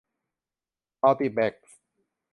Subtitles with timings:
[1.01, 1.79] มัลติแบกซ์